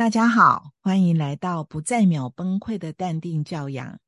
[0.00, 3.98] 大家好，欢迎来到不再秒崩溃的淡定教养。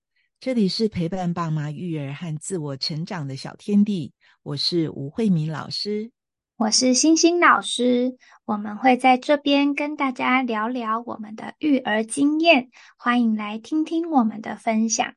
[0.41, 4.15] 这里是陪伴爸妈育儿和自我成长的小天地。
[4.43, 6.11] 我是吴慧敏老师，
[6.57, 8.17] 我是星星老师。
[8.47, 15.13] 我们会在这边跟大家聊聊我们的育儿经验，欢迎来听听我们的分享。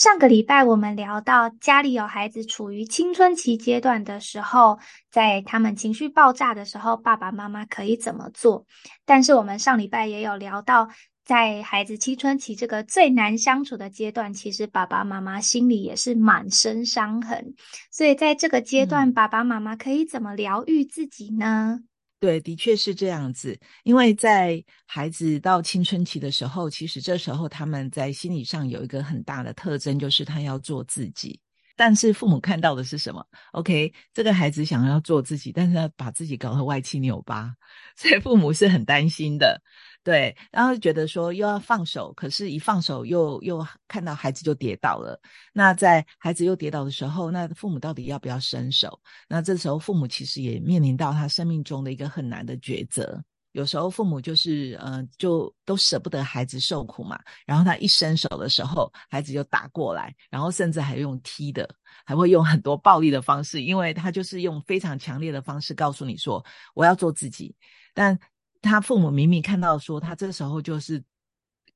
[0.00, 4.78] 上个礼拜我们聊到家里有孩子处于青春期阶段的时候，
[5.10, 8.64] 在他们情绪爆炸的时候，爸爸妈妈可以怎么做？
[9.04, 10.88] 但是我们上礼拜也有聊到，
[11.22, 17.54] 在孩子青春期这个最难相处的阶段，其实爸爸妈妈心里也是满身伤痕。
[17.90, 21.80] 所以在这个阶段，爸爸妈妈可以怎么疗愈自己呢？
[22.20, 23.58] 对，的确是这样子。
[23.82, 31.40] 因为在孩子到青春期的时候，其实这时候他们在心理上有一个很大的特征，就是他要做自己。
[31.76, 37.54] 但是父母看到的是什么？OK，这个孩子想要做自己，但是他把自己搞得歪七扭八，
[37.96, 39.58] 所以父母是很担心的。
[40.02, 45.20] 对，然后觉得说又要放手，可是，一放手又又看到孩子就跌倒了。
[45.52, 48.98] 那在孩子又跌倒的时候，那父母到底要不要伸手？
[49.28, 53.22] 那这时候父母其实也面临到他生命中的一个很难的抉择。
[53.52, 57.20] 有时候父母就是，呃，就都舍不得孩子受苦嘛。
[57.44, 61.68] 然后他一伸手的时候，孩子就打过来，然后甚至还用踢的，
[62.06, 67.54] 还会用很多暴力的方式，因为他就是用非常强烈的方式告诉你说，我要做自己，
[67.92, 68.18] 但。
[68.62, 71.02] 他父母明明看到说，他这时候就是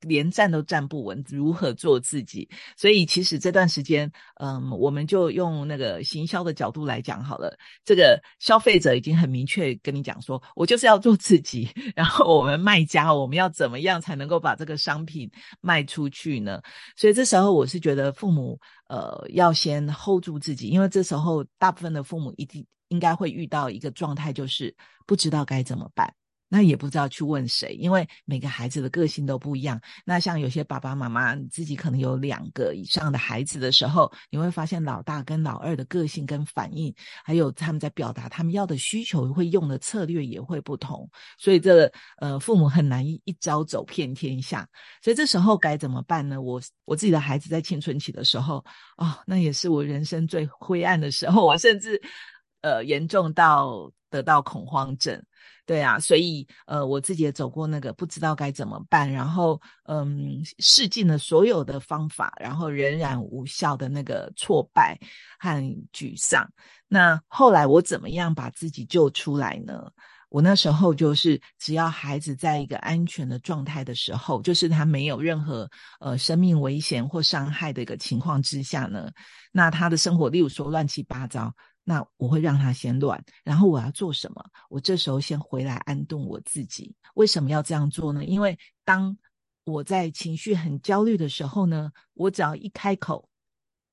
[0.01, 2.47] 连站都站不稳，如何做自己？
[2.77, 7.57] 所以其实这段时间，嗯，我们就用那个行销的角度来讲好了。
[7.87, 11.71] 这个消费者已经很明确跟你讲说，我就是要做自己。
[11.97, 15.31] 然后我们卖家，我们要怎么样才能够把这个商品
[15.63, 16.61] 卖出去呢？
[16.97, 26.15] 所以这时候我是觉得父母呃要先 hold 住自己，因为这时候大部分的父母一定应该会遇到一个状态，就是不知道该怎么办。
[26.49, 29.81] 那也不知道去问谁，因为每个孩子的个性都不一样。
[30.05, 36.95] 那像有些爸爸妈妈自己可能有两个以上的孩子的时候，你会发现老大跟老二的个性跟反应，
[37.25, 41.09] 还有他们在表达他们要的需求，会用的策略也会不同。
[41.39, 44.69] 所以这呃，父母很难一一招走遍天下。
[45.03, 46.41] 所以这时候该怎么办呢？
[46.41, 48.65] 我我自己的孩子在青春期的时候，
[48.97, 51.45] 哦，那也是我人生最灰暗的时候。
[51.45, 52.01] 我甚至
[52.61, 55.21] 呃严重到得到恐慌症。
[55.67, 64.99] 对啊，所以呃，我自己也走过那个不知道该怎么办，然后嗯，试尽了所有的方法，然后仍然无效的那个挫败
[65.39, 65.59] 和
[65.93, 66.47] 沮丧。
[66.87, 69.91] 那后来我怎么样把自己救出来呢？
[70.29, 75.71] 我那时候就是，只要孩子在一个安全的状态的时候，就是他没有任何
[76.01, 79.09] 呃生命危险或伤害的一个情况之下呢，
[79.53, 81.55] 那他的生活，例如说乱七八糟。
[81.85, 84.43] 那我会让他先乱，然后我要做什么？
[84.71, 86.95] 我这时候先回来安顿我自己。
[87.15, 88.25] 为什么要这样做呢？
[88.25, 89.17] 因为当
[89.65, 93.29] 我在情绪很焦虑的时候呢，我只要一开口，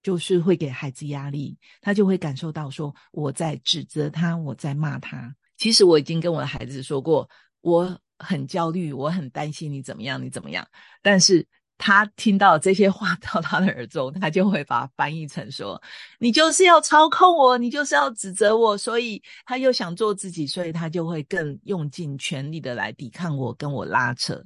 [0.02, 5.35] 就是会给孩子压力，他就会感受到说我在指责他，我在骂他。
[5.58, 7.29] 其实我已经跟我的孩子说过，
[7.59, 10.68] 我很焦虑，我很担心你怎么样，你怎么样，
[11.02, 11.46] 但是。
[11.84, 15.81] 他听到这些话到他的耳中，他就会把它翻译成说
[16.19, 24.40] ：“你就是要操控我，你就是要指责我。”所以他又想做自己，所以他就会更用尽全力的来抵抗我，跟我拉扯。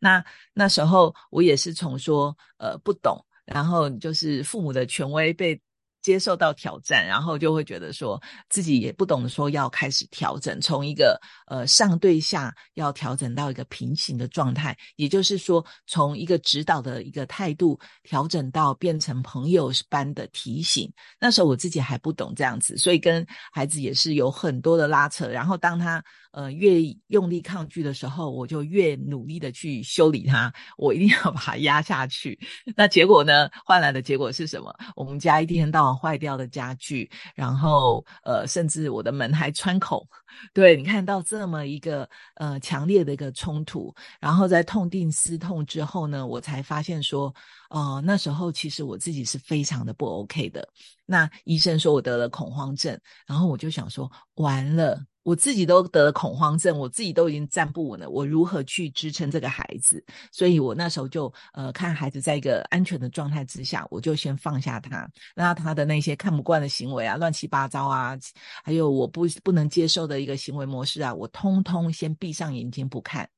[0.00, 5.58] 那那时候我也是从说呃不懂，然后就是父母的权威被。
[6.02, 8.20] 接受到挑战，然后就会觉得说
[8.50, 20.92] 自己也不懂得说要开始调整，从一个呃上对下要调整到一个平行的状态，也就是说从一个指导的一个态度调整到变成朋友般的提醒。
[21.20, 25.28] 那时候我自己还不懂这样子，所以跟孩子也是有很多的拉扯。
[25.28, 26.02] 然后当他
[26.32, 32.38] 呃越用力抗拒的时候，我就越努力的去修理它，我一定要 把它压下去。
[32.76, 34.74] 那结果呢，换来的结果是什么？
[34.94, 36.02] 我们家一天到晚。
[36.02, 40.04] 坏掉的家具，然后呃，甚至我的门还穿孔。
[40.52, 47.32] 对你看到这么一个呃强烈的一个冲突，然后在痛定思痛之后呢，我才发现说，
[47.70, 50.66] 哦，那时候其实我自己是非常的不 OK 的。
[51.06, 54.98] 那医生说我得了恐慌症，然后我就想说，完了。
[55.24, 60.04] 我自己都得了恐慌症，我自己都已经站不稳了，我如何去支撑这个孩子？
[60.32, 68.18] 所以我那时候就呃看孩子在一个安全的状态之下，我就先放下他，那他的那些看不惯的行为啊、乱七八糟啊，
[68.64, 73.28] 还有我不不能接受的一个行为模式啊，我通通先闭上眼睛不看。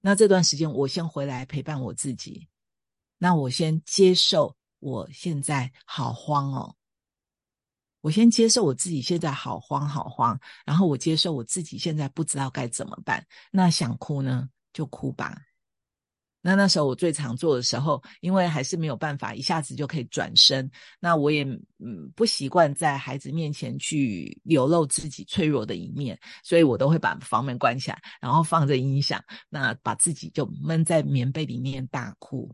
[0.00, 2.48] 那这段时间我先回来陪伴我自己，
[3.18, 6.74] 那我先接受我现在好慌哦。
[8.02, 13.24] 我先接受我自己现在好慌好慌，然后我接受我自己现在不知道该怎么办。
[13.50, 14.50] 那想哭呢？
[14.74, 15.34] 就哭吧。
[16.44, 20.68] 那那时候我最常做的时候，因为还是没有办法一下子就可以转身，
[20.98, 32.52] 那我也嗯不习惯在孩子面前去流露自己脆弱的一面，所以我都会把房门关起来，然后放着音响，那把自己就闷在棉被里面大哭。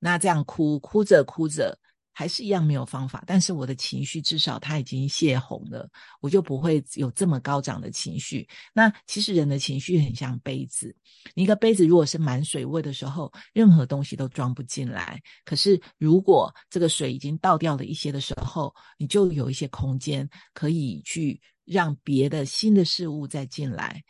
[0.00, 1.78] 那这样哭，哭着哭着。
[2.18, 5.86] 还是一样没有方法，但是我的情绪至少它已经泄洪了，
[6.22, 8.48] 我就不会有这么高涨的情绪。
[8.72, 10.96] 那其实人的情绪很像杯子，
[11.34, 15.20] 一个杯子如果是满水位的时候，任何东西都装不进来。
[15.44, 24.02] 可是如果这个水已经倒掉了一些的时候，你就有一些空间可以去让别的新的事物再进来。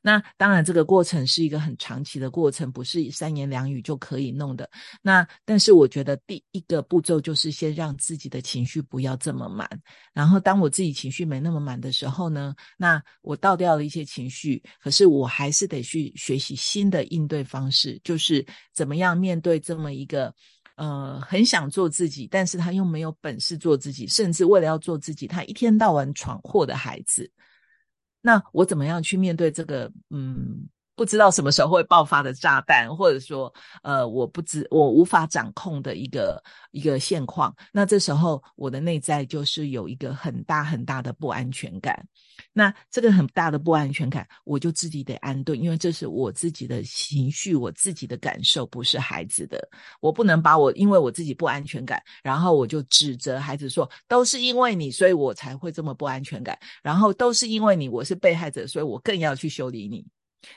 [0.00, 4.68] 那当然，这个过程是一个很长期的过程，不是三言两语就可以弄的。
[5.00, 9.68] 那但是我觉得第一个步骤就是先让自己的情绪不要这么满，
[10.12, 20.34] 然后当我自己情绪没那么满的时候呢，那我倒掉了一些情绪，可是我还是得去学习新的应对方式，就是怎么样面对这么一个
[20.76, 27.30] 呃很想做自己，但是他又没有本事做自己，甚至为了要做自己，他一天到晚闯祸的孩子。
[28.22, 29.90] 那我怎么样去面对这个？
[30.10, 33.52] 嗯，不知道什么时候会爆发的炸弹，或者说，
[33.82, 37.54] 呃，我不知我无法掌控的一个一个现况。
[37.72, 42.06] 那这时候，我的内在就是有一个很大很大的不安全感。
[42.52, 49.66] 那这个很大的不安全感，我就自己得安顿，因为这是我自己的情绪，我自己的感受，不是孩子的。
[50.00, 56.58] 我不能把我因为我自己不安全感，然后我就指责孩子说，都是因为你，所以我才会这么不安全感。
[56.82, 60.04] 然后都是因为你，我是被害者，所以我更要去修理你。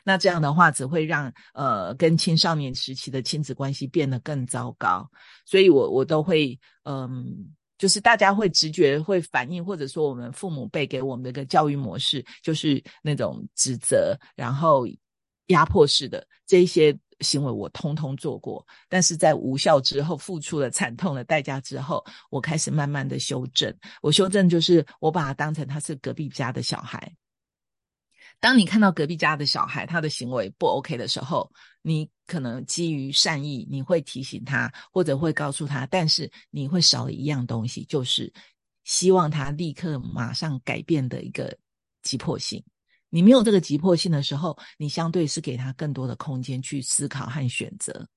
[0.04, 5.10] 那这样的话，只会让呃跟青少年时期的亲子关系变得更糟糕。
[5.46, 7.54] 所以我我都会嗯。
[7.78, 14.88] 就是大家会直觉会反应，或者说我们父母辈给我们的一个教育模式，就是那种指责，然后
[15.48, 18.66] 压迫式的这一些行为，我通通做过。
[18.88, 23.76] 但是在无效之后，付出了惨痛的代价之后，我开始慢慢的修正。
[24.02, 27.14] 我修正就是我把他当成他是隔壁家的小孩。
[28.46, 31.52] 当你看到隔壁家的小孩他的行为不 OK 的时候，
[31.82, 38.32] 你可能基于善意，你会提醒他，或者会告诉他，但是你会少了一样东西，就是
[38.84, 41.58] 希望他立刻马上改变的一个
[42.04, 42.64] 急迫性。
[43.10, 48.08] 你没有这个急迫性的时候，你相对是给他更多的空间去思考和选择。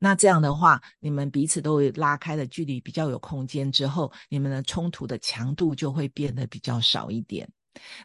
[0.00, 7.48] 那这样的话，你们彼此都会拉开了距离，比较有空间之后，你们的冲突的强度就会变得比较少一点。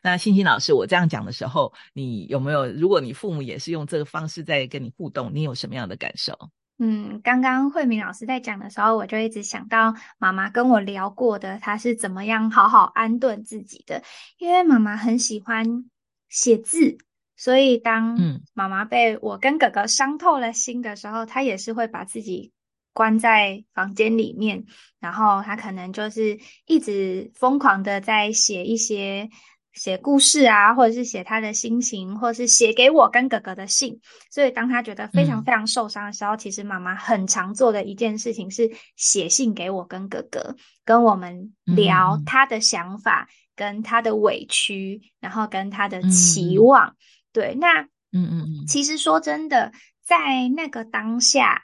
[0.01, 2.67] 那欣欣老师，我这样讲的时候，你有没有？
[2.67, 6.37] 如果你父母也是用这个方式在跟你互动，你有什么样的感受？
[6.79, 14.03] 嗯，刚刚慧敏老师在讲的时候，我就一直想到妈妈跟我聊过的，她是怎么样好好安顿自己的。
[14.37, 15.89] 因为妈妈很喜欢
[16.29, 16.97] 写字，
[17.37, 18.17] 所以当
[18.53, 22.51] 妈妈被我跟哥哥伤透了心的时候，她也是会把自己
[22.91, 24.65] 关在房间里面，
[24.99, 29.29] 然后她可能就是一直疯狂的在写一些。
[29.73, 33.99] 写故事啊，或者是写他的心情，或者是写给我跟哥哥的信。
[34.29, 40.55] 所以，当他觉得非常非常受伤的时候，其实妈妈很常做的一件事情是写信给我跟哥哥，
[40.85, 46.95] 跟我们聊他的想法，跟他的委屈，然后跟他的期望。
[47.31, 49.71] 对，那嗯嗯嗯，其实说真的，
[50.03, 51.63] 在那个当下，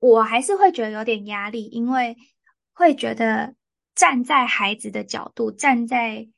[0.00, 2.16] 我还是会觉得有点压力，因为
[2.72, 3.54] 会觉得
[3.94, 6.28] 站在孩子的角度，站在。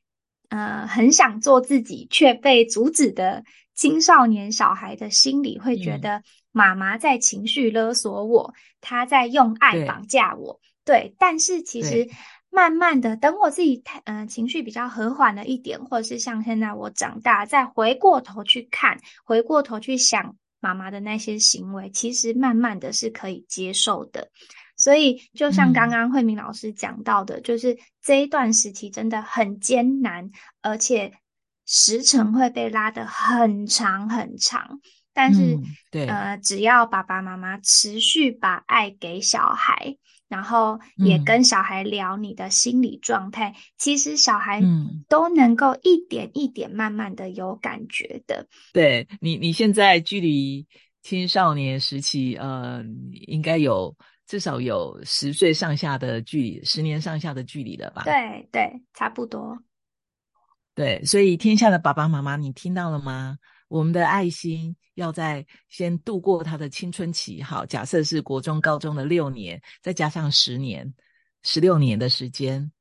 [0.49, 3.43] 呃，很想做自己却被阻止的
[3.75, 10.59] 青少年小孩的心理，会觉得妈妈在情绪勒索我，她在用爱绑架我。
[10.83, 12.09] 对，但是其实
[12.49, 24.29] 慢慢的，等我自己太嗯情绪比较和缓了一点，或者是像现在我长大，再回过头去看，回过头去想妈妈的那些行为，其实慢慢的是可以接受的。
[24.79, 30.29] 所以，就像刚刚慧明老师讲到的，就是这一段时期真的很艰难，
[30.61, 31.11] 而且
[31.65, 34.79] 时程会被拉得很长很长。
[35.13, 35.59] 但是，
[35.91, 39.97] 对，呃，只要爸爸妈妈持续把爱给小孩，
[40.29, 44.61] 然后也跟小孩聊你的心理状态，其实小孩
[45.09, 48.47] 都能够一点一点慢慢的有感觉的。
[48.71, 50.65] 对你，你现在距离
[51.01, 52.81] 青少年时期，呃，
[53.27, 53.93] 应该有。
[54.29, 58.03] 至少有十岁上下的距离，十年上下的距离了吧？
[58.03, 59.57] 对对，差不多。
[60.75, 63.39] 对，所以天下的爸爸妈妈，你听到了吗？
[63.69, 70.93] 我们的爱心要在先度过他的青春期，好，假设是国中、高中的六年，再加上十年，
[71.41, 72.71] 十六年的时间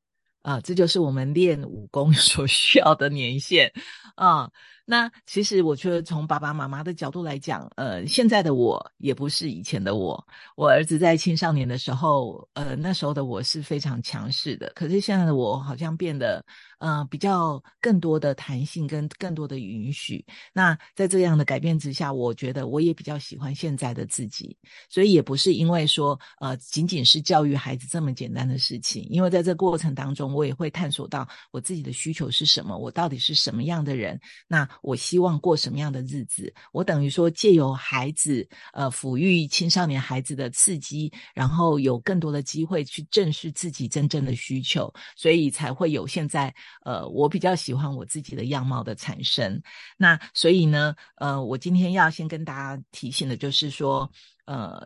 [0.42, 3.72] 啊，这就是我们练武功 所需要的年限
[4.16, 4.50] 啊。
[4.90, 10.26] 那其实我觉得从爸爸妈妈的角度来讲，呃，现在的我也不是以前的我。
[10.56, 16.42] 我儿子在青少年的时候，呃，那时候的我是非常强势的，可是现在的我好像变得。
[16.80, 20.24] 呃，比较更多的弹性跟更多的允许。
[20.52, 24.56] 那在这样的改变之下，我觉得我也比较喜欢现在的自己。
[24.88, 29.04] 所以也不是因为说，呃，仅仅是教育孩子这么简单的事情。
[29.10, 34.16] 因为在这过程当中，我也会探索到我自己的需求是什么，我到底是什么样的人。
[34.46, 36.52] 那我希望过什么样的日子？
[36.72, 46.54] 我等于说借由孩子，呃，抚育青少年孩子的刺激，然后有更多的机会去正视自己真正的需求，所以才会有现在。
[46.84, 49.60] 呃，我比较喜欢我自己的样貌的产生，
[49.96, 54.10] 那所以呢，呃，我今天要先跟大家提醒的就是说，
[54.46, 54.82] 呃，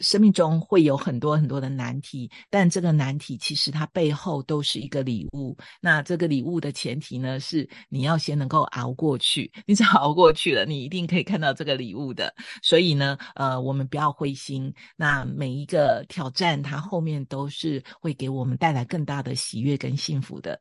[0.00, 5.56] 生命中会有很多很多的难题，但这个难题其实它背后都是一个礼物。
[5.80, 12.34] 那这个礼物的前提呢，是你要先能够熬过去，你只要熬过去了，你一定可以看到这个礼物的。
[12.62, 20.60] 所以呢，呃，我们不要灰心，那每一个挑战它后面都是会给我们带来更大的喜悦跟幸福的。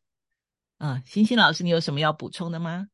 [0.79, 2.87] 嗯，星星老师，你有什么要补充的吗？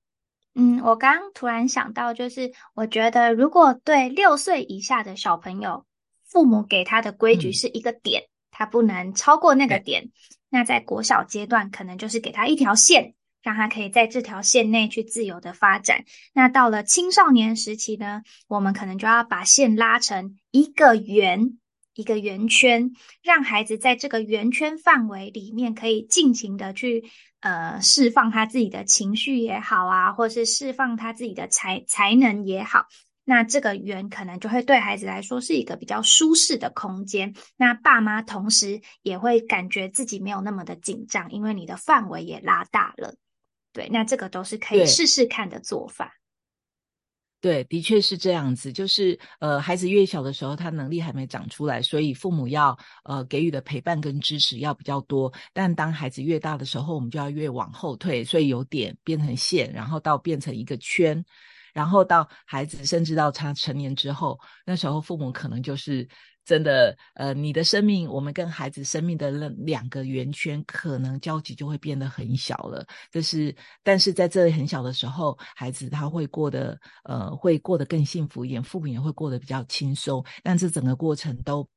[0.55, 5.85] 嗯，我刚突然想到，就是我觉得，如果对六岁以下的小朋友，
[6.29, 10.11] 父母给他的规矩是一个点，他不能超过那个点，
[10.49, 16.05] 那在国小阶段，可能就是给他一条线，让他可以在这条线内去自由的发展。
[16.33, 21.57] 那到了青少年时期呢，我们可能就要把线拉成一个圆。
[21.95, 27.03] 一个圆圈，让孩子在这个圆圈范围里面可以尽情的去
[27.41, 32.85] 呃释放他自己的情绪也好啊，或是释放他自己的才才能也好。
[33.29, 37.35] 那这个圆可能就会对孩子来说是一个比较舒适的空间。
[37.57, 43.13] 那爸妈同时也会感觉自己没有那么的紧张，因为你的范围也拉大了。
[43.71, 46.15] 对，那这个都是可以试试看的做法。
[47.39, 48.73] 对，的确是这样子。
[48.73, 55.31] 就是呃，孩子越小的时候，他能力还没长出来，所以父母要呃给予的陪伴跟支持要比较多。
[55.53, 61.23] 但当孩子越大的时候，我们就要越往后退，所以有点变成线，然后到变成一个圈，
[61.79, 66.07] 然后到孩子甚至到他成年之后，那时候父母可能就是。
[66.45, 72.83] 真的，呃，你的生命，我们跟孩子生命的那两个圆圈，可能交集就会变得很小了。
[73.11, 80.25] 就是，但是在这里很小的时候，孩子他会过得，呃，会过得更幸福一点，父母也会过得比较轻松。
[80.41, 81.69] 但这整个过程都。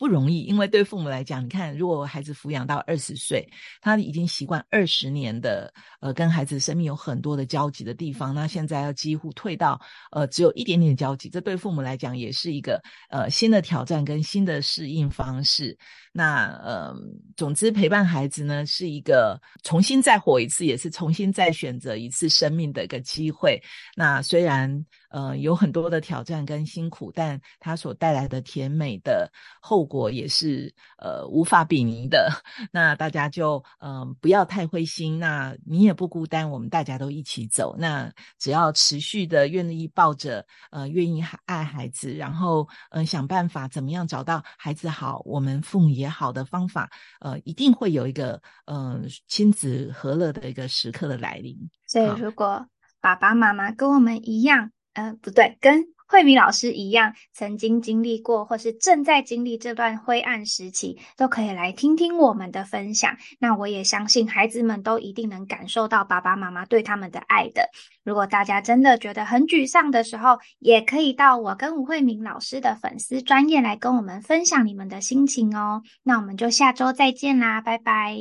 [0.00, 3.46] 不容易，因为对父母来讲，你看，如果孩子抚养到二十岁，
[3.82, 9.78] 他已经习惯二十年的呃跟孩子生命有很多的交集的地方，那现在要几乎退到
[10.10, 15.76] 呃只有一点点交集，这对父母来讲也是一个呃新的挑战跟新的适应方式。
[16.12, 16.92] 那呃，
[17.36, 23.62] 总之陪伴孩子呢是一个重新再活一次，也是重新再选择一次生命的一个机会。
[23.94, 24.86] 那虽然。
[25.12, 29.28] 呃，有很多的挑战跟辛苦，但它所带来的甜美的
[29.60, 32.30] 后果也是呃无法比拟的。
[32.70, 37.74] 那大家就嗯不要太灰心，那你也不孤单，我们大家都一起走。
[37.76, 46.88] 那只要持续的愿意抱着呃愿意爱孩子，然后嗯想办法怎么样找到孩子好，我们父母也好的方法，
[47.20, 51.58] 呃一定会有一个嗯亲子和乐的一个时刻的来临。
[51.88, 52.64] 所以如果
[53.00, 54.70] 爸爸妈妈跟我们一样。
[54.92, 63.16] 呃，不对，跟慧敏老师一样，曾经经历过或是正在经历这段灰暗时期，都可以来听听我们的分享。
[63.38, 67.70] 那我也相信孩子们都一定能感受到爸爸妈妈对他们的爱的。
[68.02, 75.82] 如果大家真的觉得很沮丧的时候，也可以到我跟吴慧敏老师的粉丝专业来跟我们分享你们的心情哦。
[76.02, 78.16] 那我们就下周再见啦，拜拜，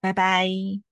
[0.00, 0.84] 拜拜。